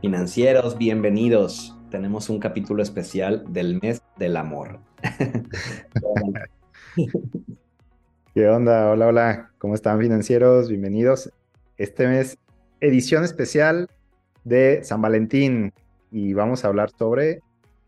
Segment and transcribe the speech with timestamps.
[0.00, 1.76] Financieros, bienvenidos.
[1.90, 4.80] Tenemos un capítulo especial del mes del amor.
[8.34, 8.90] ¿Qué onda?
[8.90, 9.50] Hola, hola.
[9.58, 10.68] ¿Cómo están financieros?
[10.68, 11.32] Bienvenidos.
[11.78, 12.38] Este mes,
[12.80, 13.88] edición especial
[14.44, 15.72] de San Valentín.
[16.10, 17.40] Y vamos a hablar sobre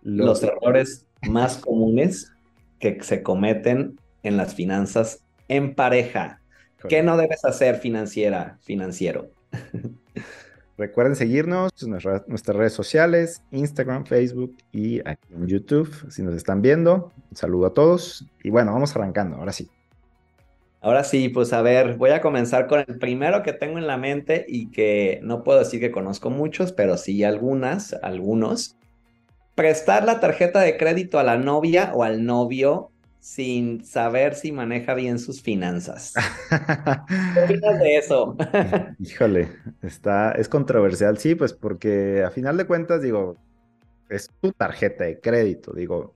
[0.07, 2.33] los, errores más comunes
[2.79, 6.41] que se cometen en las finanzas en pareja.
[6.89, 9.31] ¿Qué no debes hacer financiera, financiero?
[10.79, 16.63] Recuerden seguirnos en nuestras redes sociales, Instagram, Facebook y aquí en YouTube, si nos están
[16.63, 17.13] viendo.
[17.31, 18.27] Un saludo a todos.
[18.45, 19.69] Y bueno, vamos arrancando, ahora sí.
[20.83, 23.97] Ahora sí, pues a ver, voy a comenzar con el primero que tengo en la
[23.97, 28.77] mente y que no puedo decir que conozco muchos, pero sí algunas, algunos.
[29.57, 34.93] Prestar la tarjeta de crédito a la novia o al novio sin saber si maneja
[34.93, 36.13] bien sus finanzas.
[37.35, 38.37] ¿Qué opinas de eso?
[39.01, 39.49] Híjole,
[39.83, 43.37] está, es controversial, sí, pues porque a final de cuentas, digo,
[44.11, 46.15] es tu tarjeta de crédito, digo,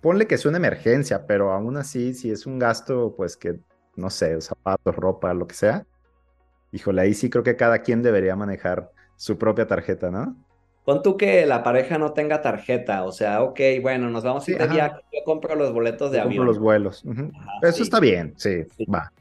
[0.00, 3.60] ponle que es una emergencia, pero aún así, si es un gasto, pues que,
[3.96, 5.86] no sé, zapatos, ropa, lo que sea,
[6.72, 10.36] híjole, ahí sí creo que cada quien debería manejar su propia tarjeta, ¿no?
[10.88, 14.50] Pon tú que la pareja no tenga tarjeta, o sea, ok, bueno, nos vamos a
[14.50, 16.38] ir yo compro los boletos de yo avión.
[16.38, 17.04] Compro los vuelos.
[17.60, 19.12] Eso está bien, sí, va.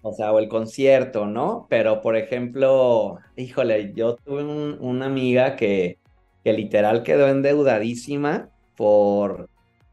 [0.00, 1.66] O sea, o el concierto, ¿no?
[1.68, 5.98] Pero, por ejemplo, híjole, yo tuve una amiga que,
[6.42, 9.50] que literal quedó endeudadísima por,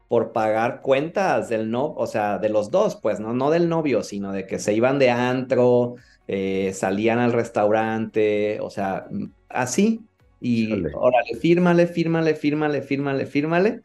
[0.08, 3.34] por pagar cuentas del no, o sea, de los dos, pues, ¿no?
[3.34, 8.70] No del novio, sino de que se iban de antro, eh, salían al restaurante, o
[8.70, 9.08] sea,
[9.50, 10.07] así,
[10.40, 13.82] y órale, fírmale, fírmale, fírmale, fírmale, fírmale.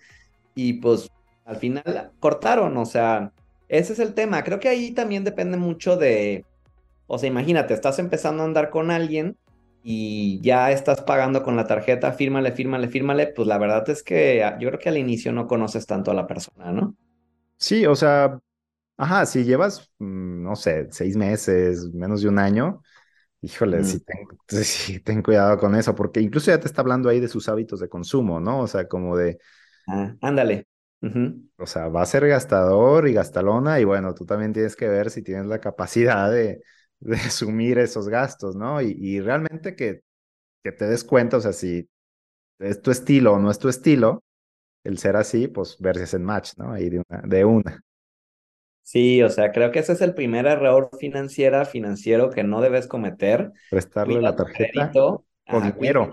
[0.56, 1.10] Y pues
[1.46, 3.32] al final cortaron, o sea,
[3.68, 4.44] ese es el tema.
[4.44, 6.46] Creo que ahí también depende mucho de,
[7.08, 9.38] o sea, imagínate, estás empezando a andar con alguien
[9.84, 14.40] y ya estás pagando con la tarjeta, fírmale, fírmale, fírmale, pues la verdad es que
[14.60, 16.96] yo creo que al inicio no conoces tanto a la persona, ¿no?
[17.58, 18.40] Sí, o sea,
[18.98, 22.82] ajá, si llevas, mm, no sé, seis meses, menos de un año,
[23.44, 24.18] Híjole, sí, ten,
[24.64, 27.82] sí, ten cuidado con eso, porque incluso ya te está hablando ahí de sus hábitos
[27.82, 28.62] de consumo, ¿no?
[28.62, 29.38] O sea, como de...
[29.86, 30.66] Ah, ándale.
[31.58, 35.12] O sea, va a ser gastador y gastalona y bueno, tú también tienes que ver
[35.12, 36.62] si tienes la capacidad de,
[37.02, 38.82] de asumir esos gastos, ¿no?
[38.82, 40.04] Y, y realmente que,
[40.64, 41.90] que, te des cuenta, o sea, si
[42.60, 44.24] es tu estilo o no es tu estilo,
[44.86, 46.74] el ser así, pues ver si es en match, ¿no?
[46.74, 47.22] Ahí de una.
[47.24, 47.82] De una.
[48.84, 52.86] Sí, o sea, creo que ese es el primer error financiera, financiero que no debes
[52.88, 53.52] cometer.
[53.70, 56.12] Prestarle la tarjeta con dinero.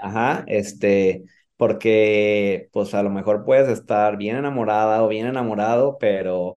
[0.00, 1.24] Ajá, este,
[1.56, 6.56] porque pues a lo mejor puedes estar bien enamorada o bien enamorado, pero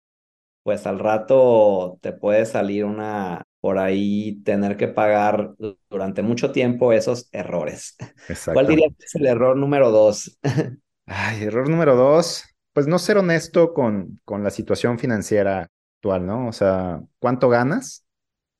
[0.64, 5.52] pues al rato te puede salir una, por ahí tener que pagar
[5.90, 7.98] durante mucho tiempo esos errores.
[8.46, 10.40] ¿Cuál dirías que es el error número dos?
[11.06, 15.68] Ay, error número dos pues no ser honesto con, con la situación financiera
[15.98, 16.48] actual, ¿no?
[16.48, 18.06] O sea, ¿cuánto ganas?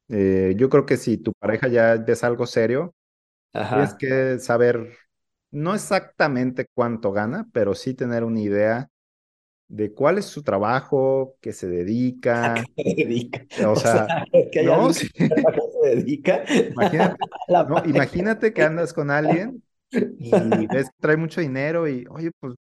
[0.09, 2.94] Eh, yo creo que si tu pareja ya es algo serio,
[3.51, 4.97] tienes que saber,
[5.51, 8.89] no exactamente cuánto gana, pero sí tener una idea
[9.69, 12.55] de cuál es su trabajo, qué se dedica.
[12.55, 13.45] ¿A qué se dedica?
[13.66, 14.25] O, sea,
[14.66, 15.09] no, se
[15.83, 16.43] dedica?
[16.72, 17.17] Imagínate,
[17.85, 22.55] imagínate que andas con alguien y ves que trae mucho dinero y, oye, pues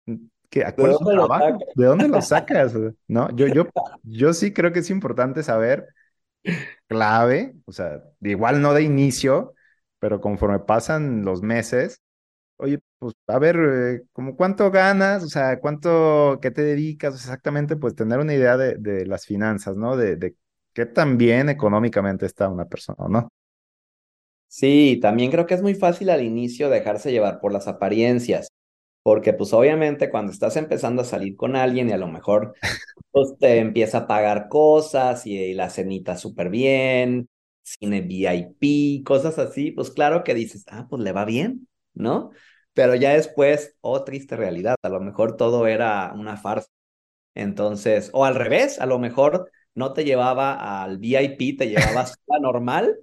[0.76, 1.28] ¿De dónde, lo
[1.74, 2.72] ¿De dónde lo sacas?
[3.08, 3.66] No, yo, yo,
[4.02, 5.86] yo sí creo que es importante saber
[6.86, 9.54] clave, o sea, igual no de inicio,
[9.98, 12.00] pero conforme pasan los meses,
[12.58, 17.76] oye, pues a ver, eh, como cuánto ganas, o sea, cuánto, qué te dedicas, exactamente,
[17.76, 19.96] pues tener una idea de, de las finanzas, ¿no?
[19.96, 20.36] De, de
[20.74, 23.28] qué tan bien económicamente está una persona, ¿no?
[24.48, 28.48] Sí, también creo que es muy fácil al inicio dejarse llevar por las apariencias.
[29.08, 32.54] Porque pues obviamente cuando estás empezando a salir con alguien y a lo mejor
[33.10, 37.26] pues, te empieza a pagar cosas y, la cenita súper bien,
[37.62, 42.32] cine VIP, cosas así, pues claro que dices, ah, pues le va bien, ¿no?
[42.74, 46.68] Pero ya después, oh, triste realidad, a lo mejor todo era una farsa.
[47.34, 52.38] Entonces, o al revés, a lo mejor no te llevaba al VIP, te llevaba a
[52.40, 52.94] normal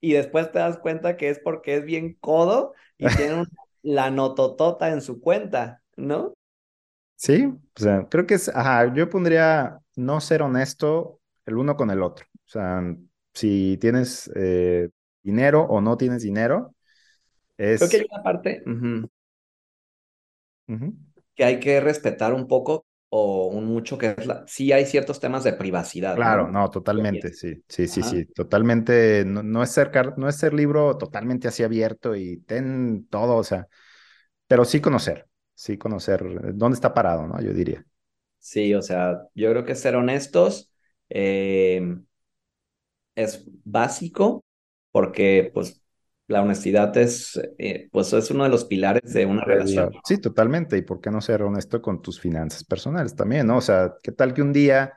[0.00, 3.48] y después te das cuenta que es porque es bien codo y tiene un
[3.82, 6.34] la nototota en su cuenta, ¿no?
[7.16, 11.90] Sí, o sea, creo que es, ajá, yo pondría no ser honesto el uno con
[11.90, 12.26] el otro.
[12.34, 12.82] O sea,
[13.34, 14.88] si tienes eh,
[15.22, 16.74] dinero o no tienes dinero,
[17.56, 17.80] es...
[17.80, 18.62] Creo que hay una parte
[21.34, 24.44] que hay que respetar un poco, o un mucho que es la...
[24.46, 26.14] Sí hay ciertos temas de privacidad.
[26.14, 30.52] Claro, no, totalmente, sí, sí, sí, sí, totalmente, no, no, es ser, no es ser
[30.52, 33.68] libro totalmente así abierto y ten todo, o sea,
[34.46, 37.40] pero sí conocer, sí conocer dónde está parado, ¿no?
[37.42, 37.86] Yo diría.
[38.38, 40.72] Sí, o sea, yo creo que ser honestos
[41.10, 41.80] eh,
[43.14, 44.44] es básico
[44.92, 45.82] porque pues
[46.28, 49.92] la honestidad es, eh, pues es uno de los pilares de una relación.
[50.04, 50.76] Sí, totalmente.
[50.76, 53.56] ¿Y por qué no ser honesto con tus finanzas personales también, no?
[53.56, 54.92] O sea, ¿qué tal que un día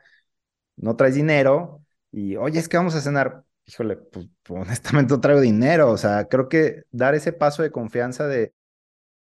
[0.75, 1.81] no traes dinero
[2.11, 3.43] y, oye, es que vamos a cenar?
[3.65, 5.89] Híjole, pues, pues honestamente no traigo dinero.
[5.89, 8.53] O sea, creo que dar ese paso de confianza de,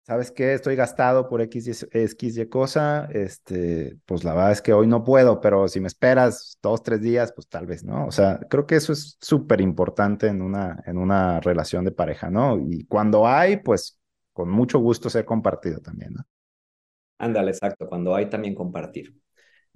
[0.08, 0.54] ¿sabes qué?
[0.54, 4.86] Estoy gastado por X y, X y cosa, este, pues la verdad es que hoy
[4.88, 8.06] no puedo, pero si me esperas dos, tres días, pues tal vez, ¿no?
[8.06, 12.30] O sea, creo que eso es súper importante en una, en una relación de pareja,
[12.30, 12.58] ¿no?
[12.58, 14.00] Y cuando hay, pues
[14.32, 16.24] con mucho gusto ser compartido también, ¿no?
[17.18, 19.14] Ándale, exacto, cuando hay también compartir.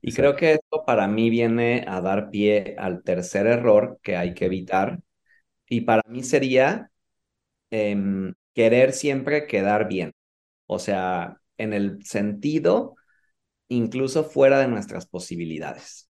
[0.02, 4.34] Y creo que esto para mí viene a dar pie al tercer error que hay
[4.34, 5.00] que evitar.
[5.68, 6.90] Y para mí sería
[7.70, 10.12] em, querer siempre quedar bien.
[10.66, 12.96] O sea, en el sentido
[13.68, 16.08] incluso fuera de nuestras posibilidades.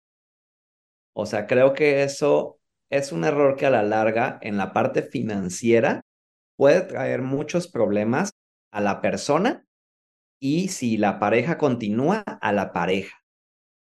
[1.14, 2.60] O sea, creo que eso
[2.90, 6.02] es un error que a la larga, en la parte financiera,
[6.56, 8.32] puede traer muchos problemas
[8.72, 9.66] a la persona
[10.40, 13.18] y si la pareja continúa, a la pareja.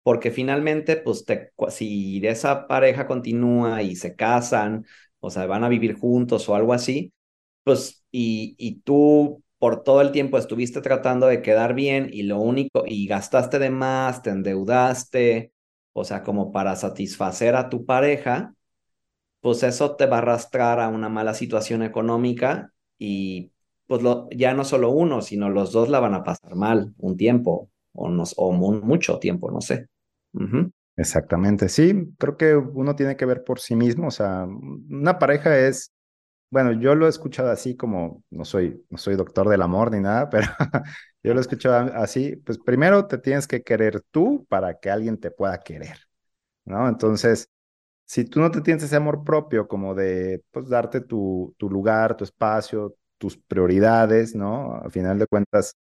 [0.02, 1.24] Porque finalmente, pues,
[1.70, 4.86] si esa pareja continúa y se casan,
[5.20, 7.12] o sea, van a vivir juntos o algo así,
[7.64, 12.84] pues, y tú por todo el tiempo estuviste tratando de quedar bien y lo único,
[12.86, 15.52] y gastaste de más, te endeudaste,
[15.92, 18.54] o sea, como para satisfacer a tu pareja,
[19.40, 23.52] pues eso te va a arrastrar a una mala situación económica y
[23.86, 27.16] pues lo, ya no solo uno, sino los dos la van a pasar mal un
[27.18, 29.88] tiempo o, nos, o mucho tiempo, no sé.
[30.96, 35.58] Exactamente, sí, creo que uno tiene que ver por sí mismo, o sea, una pareja
[35.58, 35.92] es
[36.50, 40.00] bueno, yo lo he escuchado así como, no soy, no soy doctor del amor ni
[40.00, 40.48] nada, pero
[41.22, 45.18] yo lo he escuchado así, pues primero te tienes que querer tú para que alguien
[45.18, 45.98] te pueda querer,
[46.64, 46.88] ¿no?
[46.88, 47.50] Entonces,
[48.06, 52.16] si tú no te tienes ese amor propio como de, pues, darte tu, tu lugar,
[52.16, 54.76] tu espacio, tus prioridades, ¿no?
[54.76, 55.76] Al final de cuentas,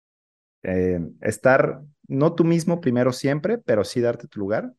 [0.64, 4.74] eh, estar, no tú mismo primero siempre, pero sí darte tu lugar,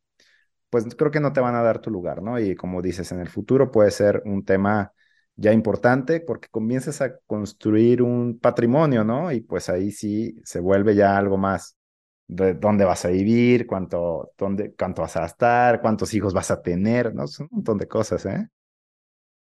[0.70, 2.38] pues creo que no te van a dar tu lugar, ¿no?
[2.38, 4.92] Y como dices, en el futuro puede ser un tema
[5.40, 9.32] ya importante porque comienzas a construir un patrimonio, ¿no?
[9.32, 11.78] Y pues ahí sí se vuelve ya algo más
[12.26, 16.60] de dónde vas a vivir, cuánto, dónde, cuánto vas a gastar, cuántos hijos vas a
[16.60, 17.26] tener, ¿no?
[17.26, 18.48] Son un montón de cosas, ¿eh?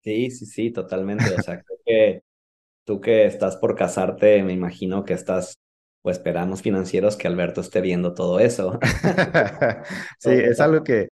[0.00, 1.26] Sí, sí, sí, totalmente.
[1.38, 2.22] O sea, creo que
[2.84, 5.58] tú que estás por casarte, me imagino que estás
[6.00, 8.80] o esperamos financieros que Alberto esté viendo todo eso.
[10.18, 11.08] sí, es algo que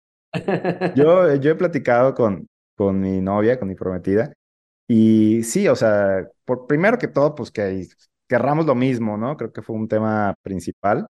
[0.95, 4.35] yo, yo he platicado con, con mi novia, con mi prometida,
[4.89, 7.87] y sí, o sea, por primero que todo, pues que
[8.29, 9.37] querramos lo mismo, ¿no?
[9.37, 11.07] Creo que fue un tema principal.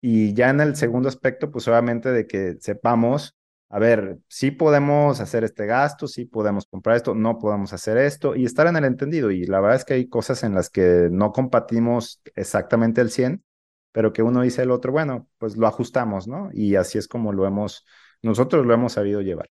[0.00, 3.34] Y ya en el segundo aspecto, pues obviamente de que sepamos,
[3.70, 8.34] a ver, sí podemos hacer este gasto, sí podemos comprar esto, no podemos hacer esto
[8.36, 9.30] y estar en el entendido.
[9.30, 13.44] Y la verdad es que hay cosas en las que no compartimos exactamente el 100,
[13.92, 16.50] pero que uno dice el otro, bueno, pues lo ajustamos, ¿no?
[16.52, 17.84] Y así es como lo hemos,
[18.22, 19.48] nosotros lo hemos sabido llevar.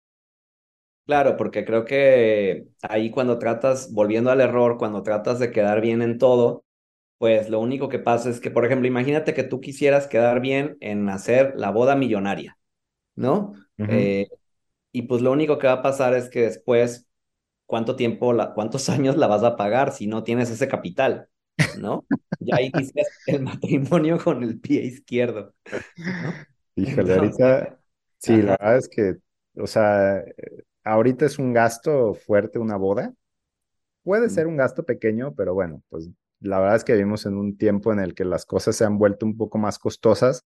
[1.05, 6.01] Claro, porque creo que ahí cuando tratas, volviendo al error, cuando tratas de quedar bien
[6.01, 6.65] en todo,
[7.19, 10.77] pues lo único que pasa es que, por ejemplo, imagínate que tú quisieras quedar bien
[10.81, 12.57] en hacer la boda millonaria,
[13.15, 13.53] ¿no?
[13.87, 14.27] Eh,
[14.93, 17.07] y pues lo único que va a pasar es que después,
[17.67, 21.29] ¿cuánto tiempo, la, cuántos años la vas a pagar si no tienes ese capital,
[21.73, 22.05] ¿no?
[22.39, 25.55] Ya inicias el matrimonio con el pie izquierdo,
[26.19, 26.41] ¿no?
[26.75, 27.79] Híjole, ahorita,
[28.19, 29.15] sí, la verdad es que,
[29.57, 30.23] o sea,
[30.85, 33.13] ahorita es un gasto fuerte una boda.
[34.03, 37.57] Puede ser un gasto pequeño, pero bueno, pues la verdad es que vivimos en un
[37.57, 40.45] tiempo en el que las cosas se han vuelto un poco más costosas,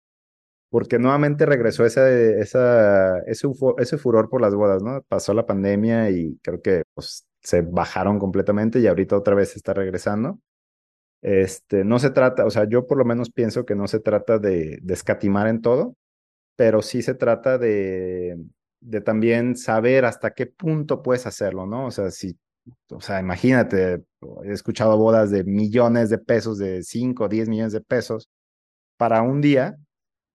[0.70, 5.02] porque nuevamente regresó ese, esa, ese, ese furor por las bodas, ¿no?
[5.08, 9.74] Pasó la pandemia y creo que pues, se bajaron completamente y ahorita otra vez está
[9.74, 10.40] regresando.
[11.22, 14.38] Este, no se trata, o sea, yo por lo menos pienso que no se trata
[14.38, 15.96] de, de escatimar en todo,
[16.56, 18.38] pero sí se trata de,
[18.86, 21.88] de también saber hasta qué punto puedes hacerlo, ¿no?
[21.88, 22.38] O sea, si,
[22.92, 24.04] o sea, imagínate,
[24.44, 28.30] he escuchado bodas de millones de pesos, de 5, 10 millones de pesos
[28.98, 29.76] para un día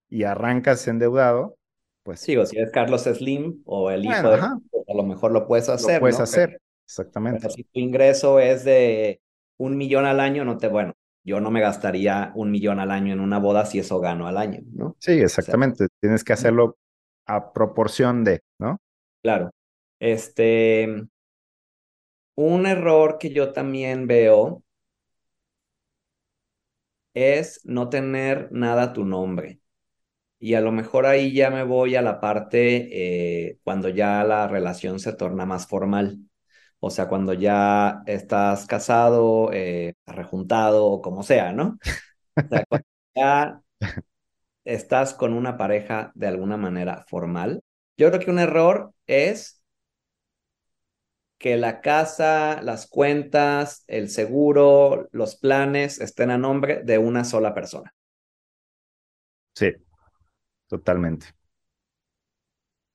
[0.08, 1.56] y arrancas endeudado,
[2.02, 2.20] pues...
[2.20, 4.40] Sí, o si eres Carlos Slim o el hijo de...
[4.40, 5.94] a lo mejor lo puedes hacer.
[5.94, 7.40] Lo puedes hacer, exactamente.
[7.42, 9.20] Pero si tu ingreso es de
[9.58, 10.92] un millón al año, no te, bueno,
[11.22, 14.38] yo no me gastaría un millón al año en una boda si eso gano al
[14.38, 14.96] año, ¿no?
[14.98, 15.86] Sí, exactamente.
[16.00, 16.76] Tienes que hacerlo
[17.34, 18.78] a proporción de, ¿no?
[19.22, 19.50] Claro.
[19.98, 20.88] Este,
[22.34, 24.64] un error que yo también veo
[27.14, 29.60] es no tener nada a tu nombre.
[30.40, 34.48] Y a lo mejor ahí ya me voy a la parte eh, cuando ya la
[34.48, 36.18] relación se torna más formal.
[36.80, 41.78] O sea, cuando ya estás casado, eh, rejuntado o como sea, ¿no?
[42.36, 43.62] O sea, cuando ya
[44.74, 47.62] estás con una pareja de alguna manera formal.
[47.96, 49.62] Yo creo que un error es
[51.38, 57.54] que la casa, las cuentas, el seguro, los planes estén a nombre de una sola
[57.54, 57.94] persona.
[59.54, 59.72] Sí,
[60.68, 61.28] totalmente.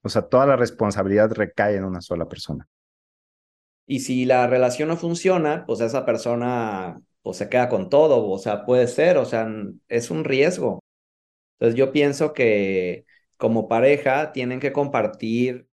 [0.04, 2.66] O sea, toda la responsabilidad recae en una sola persona.
[3.88, 8.38] Y si la relación no funciona, pues esa persona pues se queda con todo, o
[8.38, 9.48] sea, puede ser, o sea,
[9.88, 10.84] es un riesgo.
[11.60, 13.06] Entonces yo pienso que
[13.38, 15.68] como pareja tienen que compartir,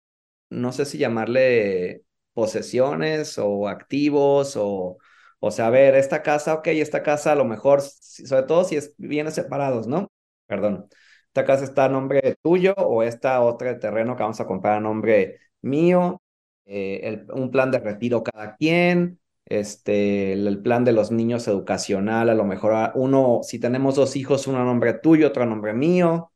[0.50, 4.98] no sé si llamarle posesiones o activos o,
[5.40, 8.76] o sea, a ver, esta casa, ok, esta casa a lo mejor, sobre todo si
[8.76, 10.12] es, viene separados, ¿no?
[10.46, 10.88] Perdón,
[11.28, 14.80] esta casa está a nombre tuyo o esta otra terreno que vamos a comprar a
[14.80, 16.22] nombre mío,
[16.66, 22.34] eh, un plan de retiro cada quien, este, el, plan de los niños educacional, a
[22.34, 26.32] lo mejor uno, si tenemos dos hijos, uno a nombre tuyo, otro a nombre mío.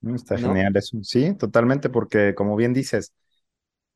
[0.00, 0.98] Mm, está genial eso.
[1.02, 3.12] Sí, totalmente, porque como bien dices,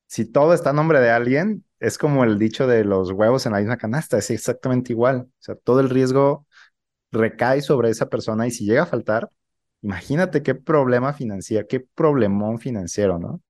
[0.07, 3.53] si todo está a nombre de alguien, es como el dicho de los huevos en
[3.53, 5.29] la misma canasta, es exactamente igual.
[5.29, 6.47] O sea, todo el riesgo
[7.11, 9.31] recae sobre esa persona y si llega a faltar,
[9.83, 13.41] imagínate qué problema financiero, qué problemón financiero, ¿no?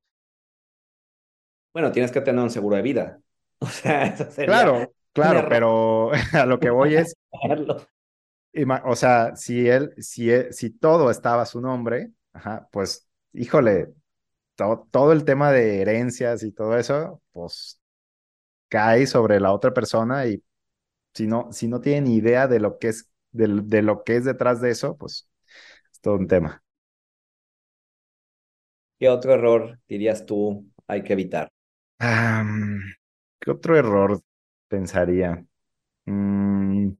[1.72, 3.20] Bueno, tienes que tener un seguro de vida.
[3.62, 7.14] O sea, eso sería Claro, claro, pero a lo que voy es,
[8.84, 13.92] o sea, si él, si, si todo estaba a su nombre, ajá, pues, híjole,
[14.56, 17.80] todo el tema de herencias y todo eso, pues
[18.68, 20.42] cae sobre la otra persona y
[21.14, 24.16] si no, si no tiene ni idea de lo que es, de, de lo que
[24.16, 25.28] es detrás de eso, pues
[25.92, 26.62] es todo un tema.
[28.98, 31.48] ¿Qué otro error dirías tú hay que evitar?
[33.42, 34.22] ¿Qué otro error
[34.68, 35.44] pensaría?
[36.06, 36.90] Mm,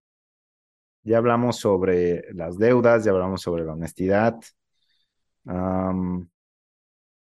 [1.05, 4.37] ya hablamos sobre las deudas, ya hablamos sobre la honestidad.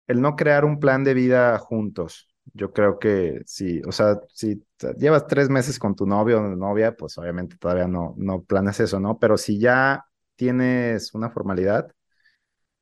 [0.06, 2.28] el no crear un plan de vida juntos.
[2.52, 4.62] Yo creo que sí, o sea, si
[4.98, 9.00] llevas tres meses con tu novio o novia, pues obviamente todavía no, no planes eso,
[9.00, 9.18] ¿no?
[9.18, 10.04] Pero si ya
[10.36, 11.90] tienes una formalidad,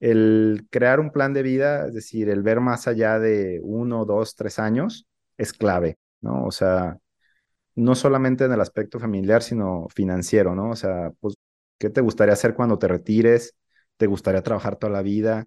[0.00, 4.36] el crear un plan de vida, es decir, el ver más allá de uno, dos,
[4.36, 6.44] tres años, es clave, ¿no?
[6.46, 6.98] O sea,
[7.74, 10.70] no solamente en el aspecto familiar, sino financiero, ¿no?
[10.70, 11.34] O sea, pues,
[11.78, 13.56] ¿qué te gustaría hacer cuando te retires?
[13.96, 15.46] ¿Te gustaría trabajar toda la vida?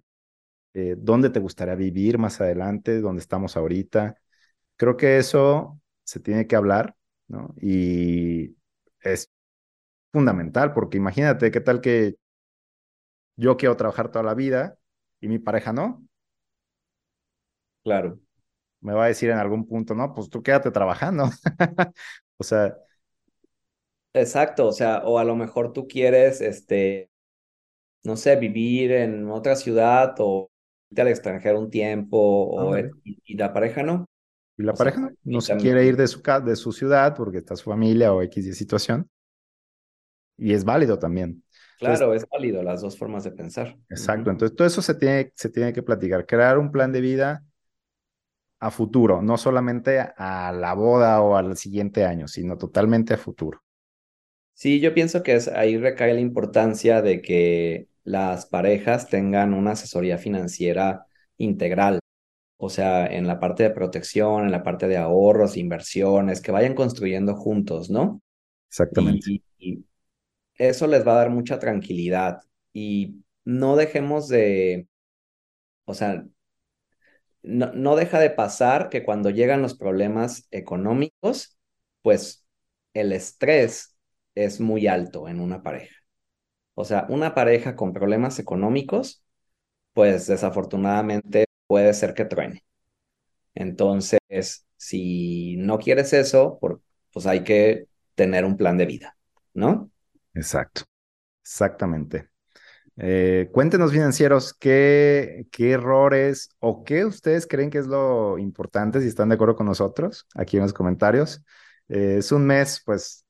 [0.74, 3.00] Eh, ¿Dónde te gustaría vivir más adelante?
[3.00, 4.16] ¿Dónde estamos ahorita?
[4.76, 6.96] Creo que eso se tiene que hablar,
[7.28, 7.54] ¿no?
[7.60, 8.56] Y
[9.02, 9.30] es
[10.12, 12.16] fundamental, porque imagínate qué tal que
[13.36, 14.78] yo quiero trabajar toda la vida
[15.20, 16.06] y mi pareja no.
[17.82, 18.20] Claro.
[18.86, 21.24] Me va a decir en algún punto, no, pues tú quédate trabajando.
[22.38, 22.78] o sea.
[24.14, 27.10] Exacto, o sea, o a lo mejor tú quieres, este,
[28.04, 30.52] no sé, vivir en otra ciudad o
[30.88, 34.06] irte al extranjero un tiempo o, y, la pareja no.
[34.56, 37.56] Y la pareja no, no se quiere ir de su, de su ciudad porque está
[37.56, 39.10] su familia o X situación.
[40.38, 41.42] Y es válido también.
[41.80, 43.76] Claro, es válido las dos formas de pensar.
[43.88, 47.42] Exacto, entonces todo eso se tiene, se tiene que platicar, crear un plan de vida
[48.58, 53.62] a futuro, no solamente a la boda o al siguiente año, sino totalmente a futuro.
[54.54, 59.72] Sí, yo pienso que es, ahí recae la importancia de que las parejas tengan una
[59.72, 61.98] asesoría financiera integral,
[62.56, 66.74] o sea, en la parte de protección, en la parte de ahorros, inversiones, que vayan
[66.74, 68.22] construyendo juntos, ¿no?
[68.68, 69.42] Exactamente
[70.58, 74.88] eso les va a dar mucha tranquilidad y no dejemos de,
[75.84, 76.26] o sea,
[77.46, 81.58] no, no deja de pasar que cuando llegan los problemas económicos,
[82.02, 82.46] pues
[82.94, 83.96] el estrés
[84.34, 85.94] es muy alto en una pareja.
[86.74, 89.22] O sea, una pareja con problemas económicos,
[89.94, 92.64] pues desafortunadamente puede ser que truene.
[93.54, 94.20] Entonces,
[94.76, 96.58] si no quieres eso,
[97.12, 99.16] pues hay que tener un plan de vida,
[99.54, 99.90] ¿no?
[100.34, 100.82] Exacto,
[101.42, 102.28] exactamente.
[102.98, 109.08] Eh, cuéntenos financieros, ¿qué, ¿qué errores o qué ustedes creen que es lo importante, si
[109.08, 111.44] están de acuerdo con nosotros, aquí en los comentarios.
[111.88, 113.26] Eh, es un mes, pues,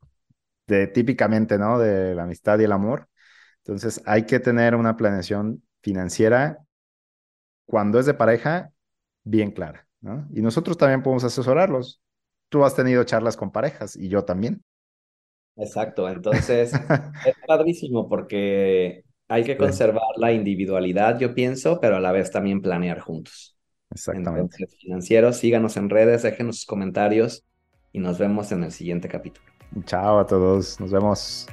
[0.66, 1.78] de típicamente, ¿no?
[1.78, 3.08] De la amistad y el amor.
[3.64, 6.58] Entonces hay que tener una planeación financiera
[7.66, 8.70] cuando es de pareja
[9.24, 10.28] bien clara, ¿no?
[10.32, 12.00] Y nosotros también podemos asesorarlos.
[12.48, 14.62] Tú has tenido charlas con parejas y yo también.
[15.56, 16.72] Exacto, entonces
[17.26, 22.60] es padrísimo porque hay que conservar la individualidad, yo pienso, pero a la vez también
[22.60, 23.56] planear juntos.
[23.90, 24.56] Exactamente.
[24.58, 27.44] Entonces, financieros, síganos en redes, déjenos sus comentarios
[27.92, 29.46] y nos vemos en el siguiente capítulo.
[29.84, 31.46] Chao a todos, nos vemos.